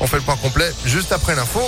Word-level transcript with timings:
On 0.00 0.06
fait 0.06 0.18
le 0.18 0.22
point 0.22 0.36
complet 0.36 0.70
juste 0.84 1.10
après 1.10 1.34
l'info. 1.34 1.60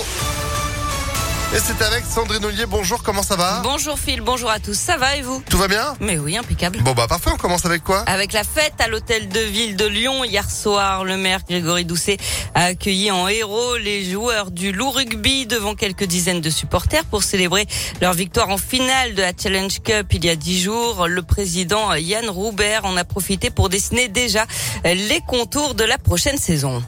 Et 1.52 1.58
c'est 1.58 1.82
avec 1.82 2.04
Sandrine 2.04 2.44
Ollier. 2.44 2.64
Bonjour, 2.64 3.02
comment 3.02 3.24
ça 3.24 3.34
va 3.34 3.60
Bonjour 3.64 3.98
Phil, 3.98 4.20
bonjour 4.20 4.48
à 4.48 4.60
tous. 4.60 4.78
Ça 4.78 4.96
va 4.96 5.16
et 5.16 5.22
vous 5.22 5.42
Tout 5.50 5.58
va 5.58 5.66
bien 5.66 5.94
Mais 5.98 6.16
oui, 6.16 6.36
impeccable. 6.36 6.78
Bon 6.82 6.92
bah 6.92 7.08
parfait, 7.08 7.30
on 7.34 7.36
commence 7.36 7.66
avec 7.66 7.82
quoi 7.82 8.02
Avec 8.06 8.32
la 8.32 8.44
fête 8.44 8.74
à 8.78 8.86
l'hôtel 8.86 9.28
de 9.28 9.40
ville 9.40 9.74
de 9.74 9.84
Lyon 9.84 10.22
hier 10.22 10.48
soir, 10.48 11.02
le 11.02 11.16
maire 11.16 11.40
Grégory 11.44 11.84
Doucet 11.84 12.18
a 12.54 12.66
accueilli 12.66 13.10
en 13.10 13.26
héros 13.26 13.76
les 13.78 14.08
joueurs 14.08 14.52
du 14.52 14.70
loup 14.70 14.90
rugby 14.90 15.46
devant 15.46 15.74
quelques 15.74 16.04
dizaines 16.04 16.40
de 16.40 16.50
supporters 16.50 17.04
pour 17.06 17.24
célébrer 17.24 17.66
leur 18.00 18.12
victoire 18.12 18.50
en 18.50 18.58
finale 18.58 19.16
de 19.16 19.22
la 19.22 19.32
Challenge 19.36 19.76
Cup 19.82 20.06
il 20.12 20.24
y 20.24 20.30
a 20.30 20.36
dix 20.36 20.62
jours. 20.62 21.08
Le 21.08 21.22
président 21.22 21.92
Yann 21.94 22.30
Roubert 22.30 22.84
en 22.84 22.96
a 22.96 23.02
profité 23.02 23.50
pour 23.50 23.70
dessiner 23.70 24.06
déjà 24.06 24.46
les 24.84 25.20
contours 25.26 25.74
de 25.74 25.82
la 25.82 25.98
prochaine 25.98 26.38
saison. 26.38 26.80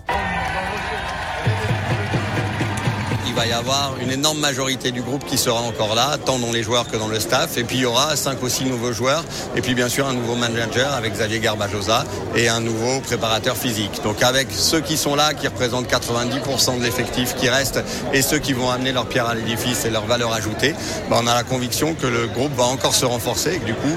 Il 3.33 3.37
va 3.37 3.47
y 3.47 3.53
avoir 3.53 3.95
une 3.99 4.11
énorme 4.11 4.41
majorité 4.41 4.91
du 4.91 5.01
groupe 5.01 5.25
qui 5.25 5.39
sera 5.39 5.61
encore 5.63 5.95
là, 5.95 6.19
tant 6.23 6.39
dans 6.39 6.53
les 6.53 6.63
joueurs 6.63 6.87
que 6.87 6.99
dans 6.99 7.09
le 7.09 7.19
staff. 7.19 7.57
Et 7.57 7.65
puis 7.65 7.79
il 7.79 7.83
y 7.83 7.87
aura 7.87 8.15
cinq 8.15 8.43
ou 8.43 8.49
six 8.51 8.67
nouveaux 8.67 8.93
joueurs. 8.93 9.25
Et 9.57 9.63
puis 9.63 9.75
bien 9.75 9.89
sûr 9.89 10.07
un 10.07 10.13
nouveau 10.13 10.35
manager 10.35 10.93
avec 10.93 11.15
Xavier 11.15 11.41
Garbajosa 11.41 12.05
et 12.37 12.51
un 12.51 12.61
nouveau 12.61 13.01
préparateur 13.01 13.57
physique. 13.57 14.03
Donc 14.05 14.23
avec 14.23 14.49
ceux 14.51 14.81
qui 14.81 14.99
sont 14.99 15.15
là, 15.15 15.33
qui 15.33 15.49
représentent 15.49 15.91
90% 15.91 16.79
de 16.79 16.85
l'effectif 16.85 17.35
qui 17.35 17.49
reste, 17.49 17.81
et 18.13 18.21
ceux 18.21 18.39
qui 18.39 18.53
vont 18.53 18.71
amener 18.71 18.93
leur 18.93 19.07
pierre 19.07 19.29
à 19.29 19.35
l'édifice 19.35 19.87
et 19.87 19.91
leur 19.91 20.05
valeur 20.05 20.35
ajoutée, 20.35 20.75
ben, 21.09 21.21
on 21.23 21.27
a 21.27 21.35
la 21.35 21.43
conviction 21.43 21.95
que 21.95 22.07
le 22.07 22.27
groupe 22.27 22.55
va 22.55 22.65
encore 22.65 22.95
se 22.95 23.07
renforcer 23.07 23.55
et 23.55 23.59
que 23.61 23.65
du 23.65 23.75
coup, 23.75 23.97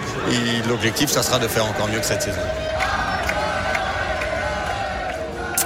l'objectif, 0.70 1.10
ça 1.10 1.24
sera 1.24 1.40
de 1.40 1.48
faire 1.50 1.66
encore 1.66 1.90
mieux 1.90 2.00
que 2.00 2.06
cette 2.06 2.22
saison. 2.22 2.40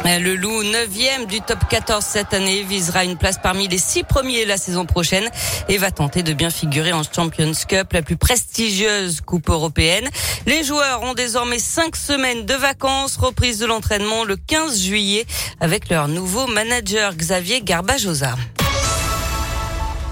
Le 0.06 0.36
Loup, 0.36 0.64
9e 0.64 1.28
du 1.28 1.42
top 1.42 1.60
14 1.70 2.04
cette 2.04 2.34
année, 2.34 2.64
visera 2.64 3.04
une 3.04 3.18
place 3.18 3.38
parmi 3.42 3.68
les 3.68 3.78
six 3.78 4.04
premiers 4.04 4.46
la 4.46 4.58
saison 4.58 4.86
prochaine 4.86 5.30
et 5.68 5.78
va 5.78 5.92
tenter 5.92 6.24
de 6.24 6.34
bien 6.34 6.50
figurer 6.50 6.94
en 6.94 7.04
Champions 7.04 7.52
Cup, 7.68 7.94
la 7.94 8.02
plus 8.02 8.18
prestigieuse 8.18 9.22
coupe 9.22 9.50
européenne. 9.50 10.10
Les 10.46 10.64
joueurs 10.64 11.04
ont 11.04 11.14
désormais 11.14 11.60
cinq 11.60 11.96
semaines 11.96 12.46
de 12.46 12.54
vacances, 12.54 13.18
reprise 13.18 13.60
de 13.60 13.66
l'entraînement 13.66 14.24
le 14.24 14.36
15 14.36 14.82
juillet 14.82 15.26
avec 15.60 15.90
leur 15.90 16.08
nouveau 16.08 16.48
manager 16.48 17.16
Xavier 17.16 17.62
Garbajosa. 17.62 18.36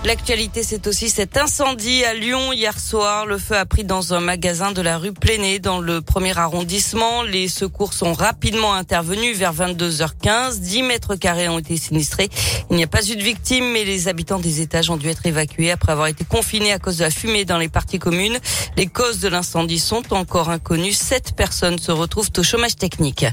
L'actualité, 0.06 0.64
c'est 0.64 0.88
aussi 0.88 1.10
cet 1.10 1.36
incendie 1.36 2.06
à 2.06 2.14
Lyon 2.14 2.54
hier 2.54 2.80
soir. 2.80 3.26
Le 3.26 3.38
feu 3.38 3.58
a 3.58 3.66
pris 3.66 3.84
dans 3.84 4.14
un 4.14 4.22
magasin 4.22 4.72
de 4.72 4.82
la 4.82 4.98
rue 4.98 5.12
Plénée, 5.12 5.60
dans 5.60 5.80
le 5.80 6.02
premier 6.02 6.38
arrondissement. 6.38 7.24
Les 7.24 7.50
secours 7.50 7.94
sont 7.94 8.14
rapidement 8.14 8.74
intervenus 8.74 9.38
vers 9.38 9.54
22h15. 9.54 10.60
10 10.60 10.84
mètres 10.84 11.16
carrés 11.16 11.50
ont 11.50 11.60
été 11.60 11.76
sinistrés. 11.76 12.30
Il 12.70 12.78
n'y 12.78 12.84
a 12.84 12.88
pas 12.88 13.06
eu 13.06 13.18
de 13.18 13.22
victimes, 13.22 13.72
mais 13.74 13.84
les 13.84 14.08
habitants 14.08 14.40
des 14.40 14.62
étages 14.62 14.90
ont 14.90 14.98
dû 14.98 15.10
être 15.10 15.26
évacués 15.26 15.72
après 15.72 15.92
avoir 15.92 16.08
été 16.08 16.24
confinés 16.24 16.72
à 16.72 16.80
cause 16.80 16.98
de 16.98 17.04
la 17.04 17.10
fumée 17.10 17.44
dans 17.44 17.58
les 17.58 17.70
parties 17.70 18.00
communes. 18.00 18.38
Les 18.78 18.88
causes 18.88 19.20
de 19.20 19.28
l'incendie 19.28 19.80
sont 19.80 20.14
encore 20.14 20.50
inconnues. 20.50 20.94
Sept 20.94 21.34
personnes 21.36 21.80
se 21.80 21.92
retrouvent 21.92 22.30
au 22.38 22.44
chômage 22.44 22.78
technique. 22.78 23.26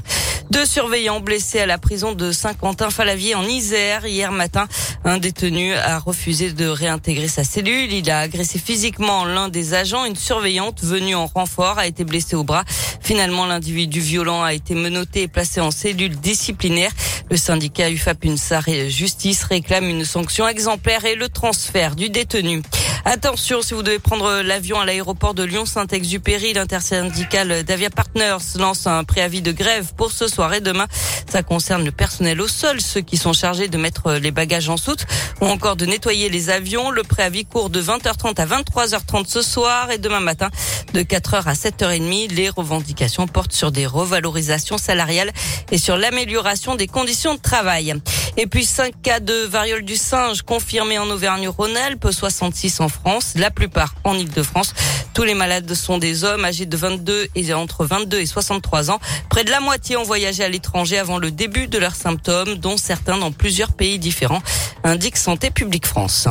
Deux 0.49 0.65
surveillants 0.65 1.21
blessés 1.21 1.59
à 1.59 1.65
la 1.65 1.77
prison 1.77 2.13
de 2.13 2.31
Saint-Quentin-Falavier 2.31 3.35
en 3.35 3.43
Isère. 3.43 4.05
Hier 4.05 4.31
matin, 4.31 4.67
un 5.05 5.19
détenu 5.19 5.73
a 5.73 5.99
refusé 5.99 6.51
réintégrer 6.63 7.27
sa 7.27 7.43
cellule. 7.43 7.91
Il 7.91 8.09
a 8.09 8.19
agressé 8.19 8.57
physiquement 8.59 9.25
l'un 9.25 9.49
des 9.49 9.73
agents. 9.73 10.05
Une 10.05 10.15
surveillante 10.15 10.81
venue 10.83 11.15
en 11.15 11.25
renfort 11.25 11.77
a 11.77 11.87
été 11.87 12.03
blessée 12.03 12.35
au 12.35 12.43
bras. 12.43 12.63
Finalement, 13.01 13.45
l'individu 13.45 13.99
violent 13.99 14.43
a 14.43 14.53
été 14.53 14.75
menotté 14.75 15.23
et 15.23 15.27
placé 15.27 15.59
en 15.61 15.71
cellule 15.71 16.15
disciplinaire. 16.15 16.91
Le 17.29 17.37
syndicat 17.37 17.89
UFAP 17.89 18.25
UNSAR 18.25 18.67
et 18.69 18.89
Justice 18.89 19.43
réclame 19.43 19.89
une 19.89 20.05
sanction 20.05 20.47
exemplaire 20.47 21.05
et 21.05 21.15
le 21.15 21.27
transfert 21.27 21.95
du 21.95 22.09
détenu. 22.09 22.61
Attention, 23.07 23.61
si 23.61 23.75
vous 23.75 23.83
devez 23.83 23.99
prendre 23.99 24.41
l'avion 24.41 24.79
à 24.79 24.85
l'aéroport 24.85 25.35
de 25.35 25.43
Lyon-Saint-Exupéry, 25.43 26.53
l'intersyndical 26.53 27.63
Davia 27.63 27.91
Partners 27.91 28.57
lance 28.57 28.87
un 28.87 29.03
préavis 29.03 29.43
de 29.43 29.51
grève 29.51 29.93
pour 29.95 30.11
ce 30.11 30.27
soir 30.27 30.51
et 30.55 30.59
demain. 30.59 30.87
Ça 31.31 31.43
concerne 31.43 31.85
le 31.85 31.91
personnel 31.91 32.41
au 32.41 32.47
sol, 32.47 32.81
ceux 32.81 33.01
qui 33.01 33.17
sont 33.17 33.31
chargés 33.31 33.67
de 33.67 33.77
mettre 33.77 34.13
les 34.13 34.31
bagages 34.31 34.69
en 34.69 34.77
soute 34.77 35.05
ou 35.39 35.45
encore 35.45 35.75
de 35.75 35.85
nettoyer 35.85 36.29
les 36.29 36.49
avions. 36.49 36.89
Le 36.89 37.03
préavis 37.03 37.45
court 37.45 37.69
de 37.69 37.79
20h30 37.79 38.41
à 38.41 38.45
23h30 38.47 39.27
ce 39.27 39.43
soir 39.43 39.91
et 39.91 39.99
demain 39.99 40.19
matin 40.19 40.49
de 40.93 41.01
4h 41.01 41.43
à 41.45 41.53
7h30. 41.53 42.33
Les 42.33 42.49
revendications 42.49 43.27
portent 43.27 43.53
sur 43.53 43.71
des 43.71 43.85
revalorisations 43.85 44.79
salariales 44.79 45.31
et 45.71 45.77
sur 45.77 45.95
l'amélioration 45.95 46.73
des 46.73 46.87
conditions 46.87 47.35
de 47.35 47.39
travail. 47.39 47.93
Et 48.37 48.47
puis 48.47 48.65
5 48.65 48.99
cas 49.01 49.19
de 49.19 49.45
variole 49.45 49.83
du 49.83 49.95
singe 49.95 50.41
confirmés 50.41 50.97
en 50.97 51.09
Auvergne-Rhône-Alpes, 51.09 52.07
66 52.11 52.81
en 52.81 52.89
France, 52.95 53.33
la 53.35 53.51
plupart 53.51 53.95
en 54.03 54.15
Ile-de-France. 54.15 54.73
Tous 55.13 55.23
les 55.23 55.33
malades 55.33 55.73
sont 55.73 55.97
des 55.97 56.23
hommes 56.23 56.45
âgés 56.45 56.65
de 56.65 56.77
22 56.77 57.27
et 57.35 57.53
entre 57.53 57.85
22 57.85 58.19
et 58.19 58.25
63 58.25 58.91
ans. 58.91 58.99
Près 59.29 59.43
de 59.43 59.51
la 59.51 59.59
moitié 59.59 59.97
ont 59.97 60.03
voyagé 60.03 60.43
à 60.43 60.49
l'étranger 60.49 60.97
avant 60.97 61.17
le 61.17 61.31
début 61.31 61.67
de 61.67 61.77
leurs 61.77 61.95
symptômes, 61.95 62.55
dont 62.55 62.77
certains 62.77 63.17
dans 63.17 63.31
plusieurs 63.31 63.73
pays 63.73 63.99
différents, 63.99 64.41
indique 64.83 65.17
Santé 65.17 65.51
publique 65.51 65.85
France. 65.85 66.27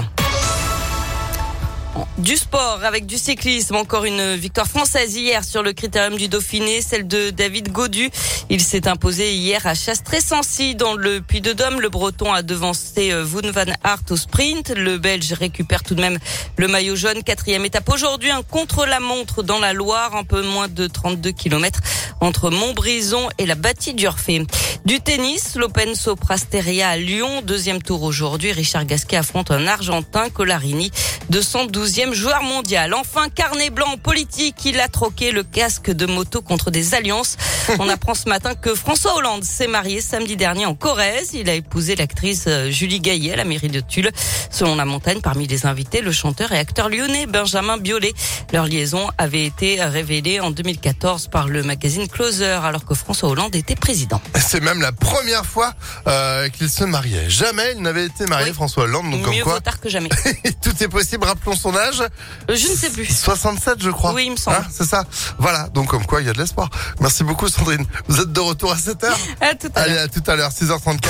Du 2.18 2.36
sport 2.36 2.80
avec 2.84 3.06
du 3.06 3.18
cyclisme, 3.18 3.76
encore 3.76 4.04
une 4.04 4.34
victoire 4.34 4.66
française 4.66 5.14
hier 5.14 5.44
sur 5.44 5.62
le 5.62 5.72
critérium 5.72 6.16
du 6.16 6.28
Dauphiné, 6.28 6.80
celle 6.80 7.06
de 7.06 7.30
David 7.30 7.70
Godu. 7.70 8.10
Il 8.50 8.62
s'est 8.62 8.88
imposé 8.88 9.34
hier 9.34 9.64
à 9.66 9.74
Chastré-Sancy 9.74 10.74
dans 10.74 10.94
le 10.94 11.20
Puy-de-Dôme. 11.20 11.80
Le 11.80 11.88
Breton 11.88 12.32
a 12.32 12.42
devancé 12.42 13.12
euh, 13.12 13.24
Wout 13.24 13.46
van 13.52 13.72
Aert 13.84 14.02
au 14.10 14.16
sprint. 14.16 14.70
Le 14.70 14.98
Belge 14.98 15.32
récupère 15.34 15.82
tout 15.82 15.94
de 15.94 16.00
même 16.00 16.18
le 16.56 16.66
maillot 16.66 16.96
jaune. 16.96 17.22
Quatrième 17.22 17.64
étape 17.64 17.88
aujourd'hui, 17.88 18.30
un 18.30 18.42
contre-la-montre 18.42 19.42
dans 19.42 19.58
la 19.58 19.72
Loire, 19.72 20.16
un 20.16 20.24
peu 20.24 20.42
moins 20.42 20.68
de 20.68 20.86
32 20.86 21.30
km 21.32 21.80
entre 22.20 22.50
Montbrison 22.50 23.28
et 23.38 23.46
la 23.46 23.54
bâtie 23.54 23.94
d'Urfé. 23.94 24.46
Du 24.84 25.00
tennis, 25.00 25.54
l'Open 25.56 25.94
Soprasteria 25.94 26.90
à 26.90 26.96
Lyon, 26.96 27.40
deuxième 27.42 27.80
tour 27.80 28.02
aujourd'hui. 28.02 28.52
Richard 28.52 28.84
Gasquet 28.84 29.16
affronte 29.16 29.50
un 29.50 29.66
Argentin, 29.66 30.28
Colarini, 30.28 30.90
212e 31.32 32.12
joueur 32.12 32.42
mondial. 32.42 32.92
Enfin, 32.92 33.28
carnet 33.28 33.70
blanc 33.70 33.96
politique, 34.02 34.56
il 34.66 34.80
a 34.80 34.88
troqué 34.88 35.32
le 35.32 35.42
casque 35.42 35.90
de 35.90 36.04
moto 36.04 36.42
contre 36.42 36.70
des 36.70 36.94
alliances. 36.94 37.36
On 37.78 37.88
apprend 37.94 38.14
ce 38.14 38.28
matin 38.28 38.54
que 38.54 38.74
François 38.74 39.16
Hollande 39.16 39.44
s'est 39.44 39.68
marié 39.68 40.02
samedi 40.02 40.36
dernier 40.36 40.66
en 40.66 40.74
Corrèze. 40.74 41.30
Il 41.32 41.48
a 41.48 41.54
épousé 41.54 41.96
l'actrice 41.96 42.44
euh, 42.46 42.70
Julie 42.70 43.00
Gaillet 43.00 43.32
à 43.32 43.36
la 43.36 43.44
mairie 43.44 43.68
de 43.68 43.80
Tulle. 43.80 44.10
Selon 44.50 44.76
la 44.76 44.84
montagne, 44.84 45.20
parmi 45.20 45.46
les 45.46 45.66
invités, 45.66 46.02
le 46.02 46.12
chanteur 46.12 46.52
et 46.52 46.58
acteur 46.58 46.88
lyonnais 46.88 47.26
Benjamin 47.26 47.78
Biolay. 47.78 48.12
Leur 48.52 48.66
liaison 48.66 49.08
avait 49.16 49.44
été 49.44 49.82
révélée 49.82 50.40
en 50.40 50.50
2014 50.50 51.28
par 51.28 51.48
le 51.48 51.62
magazine 51.62 52.03
Closer 52.08 52.44
alors 52.64 52.84
que 52.84 52.94
François 52.94 53.28
Hollande 53.28 53.54
était 53.54 53.74
président. 53.76 54.20
C'est 54.38 54.60
même 54.62 54.80
la 54.80 54.92
première 54.92 55.44
fois 55.46 55.72
euh, 56.06 56.48
qu'il 56.48 56.68
se 56.70 56.84
mariait. 56.84 57.28
Jamais 57.30 57.72
il 57.76 57.82
n'avait 57.82 58.06
été 58.06 58.26
marié, 58.26 58.48
Oui. 58.48 58.54
François 58.54 58.84
Hollande. 58.84 59.10
Donc 59.10 59.20
Mieux 59.20 59.26
comme 59.26 59.42
quoi, 59.42 59.54
vaut 59.54 59.60
tard 59.60 59.80
que 59.80 59.88
jamais. 59.88 60.08
tout 60.62 60.82
est 60.82 60.88
possible. 60.88 61.24
Rappelons 61.24 61.56
son 61.56 61.76
âge. 61.76 62.00
Euh, 62.00 62.54
Je 62.56 62.68
ne 62.68 62.76
sais 62.76 62.90
plus. 62.90 63.06
67, 63.06 63.82
je 63.82 63.90
crois. 63.90 64.12
Oui, 64.12 64.24
il 64.26 64.32
me 64.32 64.36
semble. 64.36 64.56
Hein, 64.58 64.66
c'est 64.70 64.86
ça. 64.86 65.04
Voilà. 65.38 65.68
Donc 65.68 65.88
comme 65.88 66.06
quoi, 66.06 66.20
il 66.20 66.26
y 66.26 66.30
a 66.30 66.32
de 66.32 66.38
l'espoir. 66.38 66.70
Merci 67.00 67.24
beaucoup, 67.24 67.48
Sandrine. 67.48 67.84
Vous 68.08 68.20
êtes 68.20 68.32
de 68.32 68.40
retour 68.40 68.72
à 68.72 68.76
7h. 68.76 69.06
À 69.40 69.54
tout 69.54 69.68
à 69.74 69.86
l'heure. 69.86 69.96
Allez, 69.96 69.98
à 69.98 70.08
tout 70.08 70.22
à 70.30 70.36
l'heure, 70.36 70.50
6h34. 70.50 71.08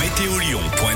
Météolion.com 0.00 0.88